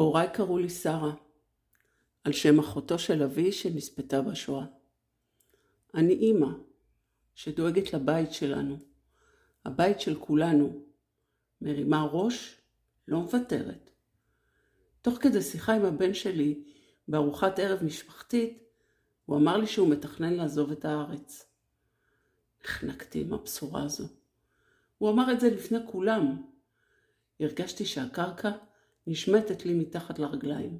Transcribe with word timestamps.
הוריי 0.00 0.28
קראו 0.32 0.58
לי 0.58 0.70
שרה, 0.70 1.12
על 2.24 2.32
שם 2.32 2.58
אחותו 2.58 2.98
של 2.98 3.22
אבי 3.22 3.52
שנספתה 3.52 4.22
בשואה. 4.22 4.66
אני 5.94 6.14
אימא 6.14 6.48
שדואגת 7.34 7.92
לבית 7.92 8.32
שלנו, 8.32 8.78
הבית 9.64 10.00
של 10.00 10.20
כולנו, 10.20 10.84
מרימה 11.60 12.06
ראש, 12.12 12.60
לא 13.08 13.20
מוותרת. 13.20 13.90
תוך 15.02 15.18
כדי 15.20 15.42
שיחה 15.42 15.74
עם 15.74 15.84
הבן 15.84 16.14
שלי 16.14 16.64
בארוחת 17.08 17.58
ערב 17.58 17.84
משפחתית, 17.84 18.62
הוא 19.26 19.36
אמר 19.36 19.56
לי 19.56 19.66
שהוא 19.66 19.88
מתכנן 19.88 20.32
לעזוב 20.34 20.72
את 20.72 20.84
הארץ. 20.84 21.46
נחנקתי 22.64 23.20
עם 23.20 23.34
הבשורה 23.34 23.82
הזו. 23.82 24.08
הוא 24.98 25.10
אמר 25.10 25.32
את 25.32 25.40
זה 25.40 25.50
לפני 25.50 25.78
כולם. 25.86 26.42
הרגשתי 27.40 27.84
שהקרקע 27.84 28.50
נשמטת 29.06 29.66
לי 29.66 29.74
מתחת 29.74 30.18
לרגליים. 30.18 30.78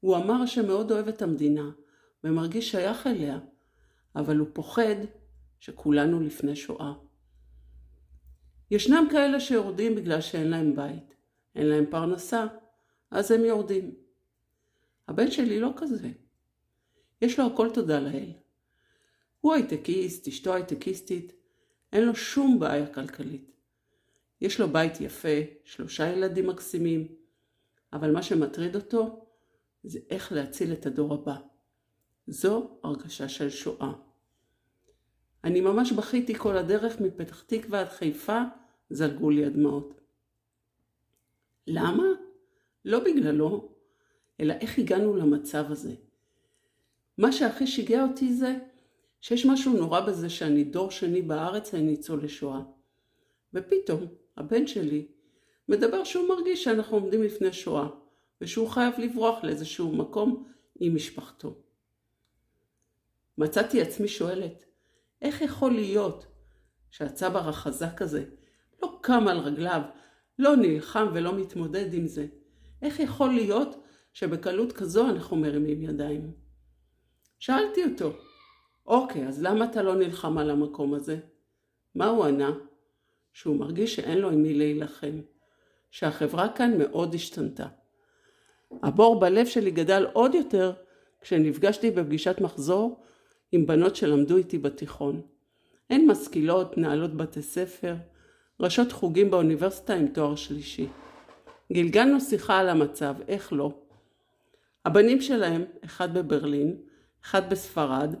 הוא 0.00 0.16
אמר 0.16 0.46
שמאוד 0.46 0.92
אוהב 0.92 1.08
את 1.08 1.22
המדינה 1.22 1.70
ומרגיש 2.24 2.70
שייך 2.70 3.06
אליה, 3.06 3.38
אבל 4.16 4.36
הוא 4.36 4.48
פוחד 4.52 4.96
שכולנו 5.60 6.20
לפני 6.20 6.56
שואה. 6.56 6.92
ישנם 8.70 9.06
כאלה 9.10 9.40
שיורדים 9.40 9.94
בגלל 9.94 10.20
שאין 10.20 10.48
להם 10.48 10.76
בית, 10.76 11.14
אין 11.54 11.66
להם 11.66 11.84
פרנסה, 11.90 12.46
אז 13.10 13.30
הם 13.30 13.44
יורדים. 13.44 13.94
הבן 15.08 15.30
שלי 15.30 15.60
לא 15.60 15.70
כזה. 15.76 16.10
יש 17.22 17.38
לו 17.38 17.46
הכל 17.46 17.70
תודה 17.74 18.00
לאל. 18.00 18.32
הוא 19.40 19.54
הייטקיסט, 19.54 20.28
אשתו 20.28 20.54
הייטקיסטית, 20.54 21.32
אין 21.92 22.04
לו 22.04 22.14
שום 22.14 22.58
בעיה 22.58 22.86
כלכלית. 22.86 23.50
יש 24.40 24.60
לו 24.60 24.68
בית 24.68 25.00
יפה, 25.00 25.38
שלושה 25.64 26.08
ילדים 26.08 26.46
מקסימים, 26.46 27.08
אבל 27.92 28.12
מה 28.12 28.22
שמטריד 28.22 28.74
אותו 28.74 29.26
זה 29.84 29.98
איך 30.10 30.32
להציל 30.32 30.72
את 30.72 30.86
הדור 30.86 31.14
הבא. 31.14 31.36
זו 32.26 32.70
הרגשה 32.82 33.28
של 33.28 33.50
שואה. 33.50 33.92
אני 35.44 35.60
ממש 35.60 35.92
בכיתי 35.92 36.34
כל 36.34 36.56
הדרך 36.56 37.00
מפתח 37.00 37.42
תקווה 37.42 37.80
עד 37.80 37.88
חיפה, 37.88 38.42
זלגו 38.90 39.30
לי 39.30 39.44
הדמעות. 39.44 40.00
למה? 41.66 42.04
לא 42.84 43.00
בגללו, 43.04 43.68
אלא 44.40 44.54
איך 44.60 44.78
הגענו 44.78 45.16
למצב 45.16 45.64
הזה. 45.70 45.94
מה 47.18 47.32
שהכי 47.32 47.66
שיגע 47.66 48.02
אותי 48.02 48.34
זה 48.34 48.56
שיש 49.20 49.46
משהו 49.46 49.72
נורא 49.72 50.00
בזה 50.00 50.30
שאני 50.30 50.64
דור 50.64 50.90
שני 50.90 51.22
בארץ 51.22 51.74
לניצולי 51.74 52.28
שואה. 52.28 52.60
ופתאום 53.54 54.06
הבן 54.36 54.66
שלי 54.66 55.06
מדבר 55.68 56.04
שהוא 56.04 56.28
מרגיש 56.28 56.64
שאנחנו 56.64 56.96
עומדים 56.96 57.22
לפני 57.22 57.52
שואה, 57.52 57.88
ושהוא 58.40 58.68
חייב 58.68 58.94
לברוח 58.98 59.44
לאיזשהו 59.44 59.96
מקום 59.96 60.44
עם 60.80 60.94
משפחתו. 60.94 61.54
מצאתי 63.38 63.82
עצמי 63.82 64.08
שואלת, 64.08 64.64
איך 65.22 65.40
יכול 65.40 65.72
להיות 65.72 66.26
שהצבר 66.90 67.48
החזק 67.48 68.02
הזה 68.02 68.24
לא 68.82 68.98
קם 69.00 69.28
על 69.28 69.38
רגליו, 69.38 69.82
לא 70.38 70.56
נלחם 70.56 71.06
ולא 71.14 71.38
מתמודד 71.38 71.94
עם 71.94 72.06
זה? 72.06 72.26
איך 72.82 73.00
יכול 73.00 73.34
להיות 73.34 73.76
שבקלות 74.12 74.72
כזו 74.72 75.10
אנחנו 75.10 75.36
מרימים 75.36 75.82
ידיים? 75.82 76.32
שאלתי 77.38 77.84
אותו, 77.84 78.12
אוקיי, 78.86 79.28
אז 79.28 79.42
למה 79.42 79.64
אתה 79.64 79.82
לא 79.82 79.94
נלחם 79.94 80.38
על 80.38 80.50
המקום 80.50 80.94
הזה? 80.94 81.18
מה 81.94 82.06
הוא 82.06 82.24
ענה? 82.24 82.50
שהוא 83.32 83.56
מרגיש 83.56 83.96
שאין 83.96 84.18
לו 84.18 84.30
עם 84.30 84.42
מי 84.42 84.54
להילחם, 84.54 85.20
שהחברה 85.90 86.48
כאן 86.48 86.78
מאוד 86.78 87.14
השתנתה. 87.14 87.66
הבור 88.82 89.20
בלב 89.20 89.46
שלי 89.46 89.70
גדל 89.70 90.06
עוד 90.12 90.34
יותר 90.34 90.72
כשנפגשתי 91.20 91.90
בפגישת 91.90 92.40
מחזור 92.40 93.00
עם 93.52 93.66
בנות 93.66 93.96
שלמדו 93.96 94.36
איתי 94.36 94.58
בתיכון. 94.58 95.22
הן 95.90 96.06
משכילות, 96.06 96.78
נעלות 96.78 97.14
בתי 97.14 97.42
ספר, 97.42 97.94
ראשות 98.60 98.92
חוגים 98.92 99.30
באוניברסיטה 99.30 99.94
עם 99.94 100.06
תואר 100.08 100.36
שלישי. 100.36 100.86
גלגלנו 101.72 102.20
שיחה 102.20 102.58
על 102.58 102.68
המצב, 102.68 103.14
איך 103.28 103.52
לא. 103.52 103.72
הבנים 104.84 105.20
שלהם, 105.20 105.64
אחד 105.84 106.14
בברלין, 106.14 106.76
אחד 107.24 107.50
בספרד, 107.50 108.14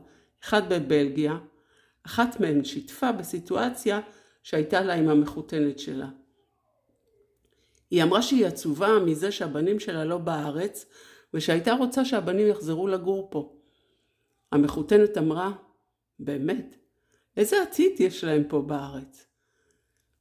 אחד 0.44 0.72
בבלגיה, 0.72 1.38
אחת 2.06 2.40
מהן 2.40 2.64
שיתפה 2.64 3.12
בסיטואציה 3.12 4.00
שהייתה 4.42 4.80
לה 4.80 4.94
עם 4.94 5.08
המחותנת 5.08 5.78
שלה. 5.78 6.08
היא 7.90 8.02
אמרה 8.02 8.22
שהיא 8.22 8.46
עצובה 8.46 8.98
מזה 9.06 9.32
שהבנים 9.32 9.80
שלה 9.80 10.04
לא 10.04 10.18
בארץ, 10.18 10.86
ושהייתה 11.34 11.72
רוצה 11.72 12.04
שהבנים 12.04 12.46
יחזרו 12.46 12.88
לגור 12.88 13.28
פה. 13.30 13.56
המחותנת 14.52 15.18
אמרה, 15.18 15.52
באמת, 16.18 16.76
איזה 17.36 17.62
עתיד 17.62 18.00
יש 18.00 18.24
להם 18.24 18.44
פה 18.48 18.60
בארץ? 18.60 19.26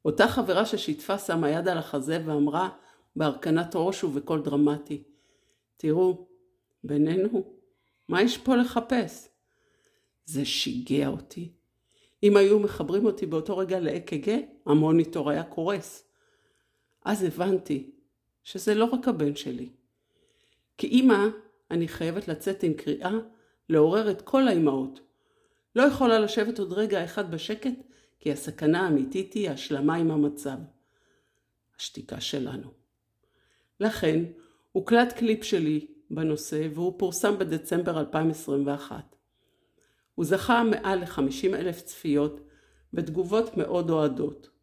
אותה 0.05 0.27
חברה 0.27 0.65
ששיתפה 0.65 1.17
שמה 1.17 1.49
יד 1.49 1.67
על 1.67 1.77
החזה 1.77 2.21
ואמרה 2.25 2.69
בהרכנת 3.15 3.71
ראש 3.75 4.03
ובקול 4.03 4.41
דרמטי, 4.41 5.03
תראו, 5.77 6.27
בינינו, 6.83 7.53
מה 8.09 8.21
יש 8.21 8.37
פה 8.37 8.55
לחפש? 8.55 9.27
זה 10.25 10.45
שיגע 10.45 11.07
אותי. 11.07 11.53
אם 12.23 12.37
היו 12.37 12.59
מחברים 12.59 13.05
אותי 13.05 13.25
באותו 13.25 13.57
רגע 13.57 13.79
ל-EKG, 13.79 14.29
המוניטור 14.65 15.29
היה 15.29 15.43
קורס. 15.43 16.03
אז 17.07 17.23
הבנתי 17.23 17.91
שזה 18.43 18.75
לא 18.75 18.85
רק 18.85 19.07
הבן 19.07 19.35
שלי. 19.35 19.69
כאימא, 20.77 21.27
אני 21.71 21.87
חייבת 21.87 22.27
לצאת 22.27 22.63
עם 22.63 22.73
קריאה 22.73 23.11
לעורר 23.69 24.11
את 24.11 24.21
כל 24.21 24.47
האימהות. 24.47 24.99
לא 25.75 25.83
יכולה 25.83 26.19
לשבת 26.19 26.59
עוד 26.59 26.73
רגע 26.73 27.03
אחד 27.03 27.31
בשקט, 27.31 27.73
כי 28.19 28.31
הסכנה 28.31 28.81
האמיתית 28.81 29.33
היא 29.33 29.49
השלמה 29.49 29.95
עם 29.95 30.11
המצב. 30.11 30.57
השתיקה 31.79 32.21
שלנו. 32.21 32.71
לכן, 33.79 34.23
הוקלט 34.71 35.13
קליפ 35.13 35.43
שלי 35.43 35.87
בנושא 36.11 36.67
והוא 36.73 36.99
פורסם 36.99 37.37
בדצמבר 37.39 37.99
2021. 37.99 39.15
הוא 40.15 40.25
זכה 40.25 40.63
מעל 40.63 40.99
ל-50 40.99 41.55
אלף 41.55 41.81
צפיות 41.81 42.41
ותגובות 42.93 43.57
מאוד 43.57 43.89
אוהדות. 43.89 44.56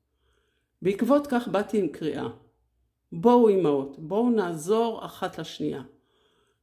בעקבות 0.85 1.27
כך 1.27 1.49
באתי 1.49 1.79
עם 1.79 1.89
קריאה. 1.89 2.29
בואו 3.13 3.49
אמהות, 3.49 3.99
בואו 3.99 4.31
נעזור 4.31 5.05
אחת 5.05 5.39
לשנייה. 5.39 5.83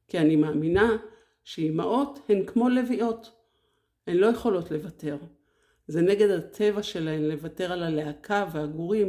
כי 0.08 0.18
אני 0.18 0.36
מאמינה 0.36 0.96
שאימהות 1.44 2.18
הן 2.28 2.46
כמו 2.46 2.68
לביאות. 2.68 3.30
הן 4.06 4.16
לא 4.16 4.26
יכולות 4.26 4.70
לוותר. 4.70 5.18
זה 5.86 6.00
נגד 6.00 6.30
הטבע 6.30 6.82
שלהן 6.82 7.22
לוותר 7.22 7.72
על 7.72 7.82
הלהקה 7.82 8.46
והגורים. 8.52 9.08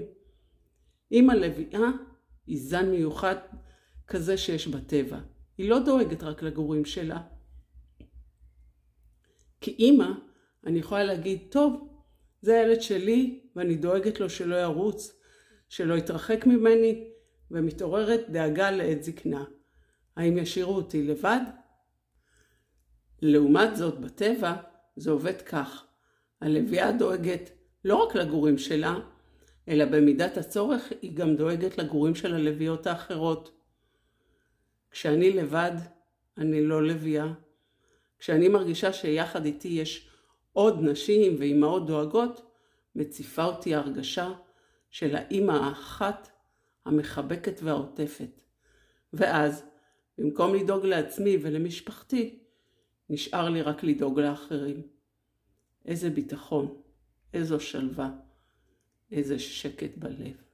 אימא 1.12 1.34
לביאה 1.34 1.90
היא 2.48 2.60
זן 2.62 2.90
מיוחד 2.90 3.36
כזה 4.08 4.38
שיש 4.38 4.68
בטבע. 4.68 5.20
היא 5.58 5.70
לא 5.70 5.80
דואגת 5.80 6.24
רק 6.24 6.44
לגורים 6.44 6.86
שלה. 6.86 7.22
כאימא, 9.62 10.08
אני 10.66 10.80
יכולה 10.80 11.04
להגיד, 11.04 11.40
טוב, 11.50 11.93
זה 12.44 12.60
הילד 12.60 12.82
שלי 12.82 13.40
ואני 13.56 13.76
דואגת 13.76 14.20
לו 14.20 14.30
שלא 14.30 14.56
ירוץ, 14.56 15.20
שלא 15.70 15.94
יתרחק 15.94 16.46
ממני, 16.46 17.08
ומתעוררת 17.52 18.30
דאגה 18.30 18.72
לעת 18.72 19.04
זקנה. 19.04 19.44
האם 20.16 20.38
ישאירו 20.38 20.76
אותי 20.76 21.04
לבד? 21.04 21.40
לעומת 23.22 23.76
זאת, 23.76 24.00
בטבע 24.00 24.56
זה 24.96 25.12
עובד 25.12 25.42
כך. 25.42 25.86
הלוויה 26.42 26.92
דואגת 26.92 27.50
לא 27.86 27.96
רק 27.96 28.16
לגורים 28.16 28.58
שלה, 28.58 29.00
אלא 29.68 29.86
במידת 29.86 30.38
הצורך 30.38 30.92
היא 31.02 31.16
גם 31.16 31.36
דואגת 31.36 31.78
לגורים 31.78 32.16
של 32.16 32.34
הלוויות 32.36 32.88
האחרות. 32.88 33.52
כשאני 34.92 35.32
לבד, 35.34 35.76
אני 36.38 36.66
לא 36.66 36.88
לוויה. 36.88 37.34
כשאני 38.20 38.48
מרגישה 38.50 38.94
שיחד 38.94 39.46
איתי 39.46 39.68
יש 39.68 40.13
עוד 40.54 40.80
נשים 40.82 41.36
ואימהות 41.40 41.88
דואגות, 41.88 42.52
מציפה 42.96 43.46
אותי 43.46 43.76
ההרגשה 43.76 44.34
של 44.90 45.16
האימא 45.16 45.52
האחת 45.52 46.30
המחבקת 46.86 47.60
והעוטפת. 47.64 48.42
ואז, 49.14 49.66
במקום 50.18 50.56
לדאוג 50.56 50.86
לעצמי 50.86 51.38
ולמשפחתי, 51.42 52.40
נשאר 53.10 53.50
לי 53.50 53.62
רק 53.62 53.84
לדאוג 53.84 54.20
לאחרים. 54.20 54.82
איזה 55.86 56.10
ביטחון, 56.10 56.82
איזו 57.34 57.60
שלווה, 57.60 58.12
איזה 59.12 59.40
שקט 59.40 59.98
בלב. 59.98 60.53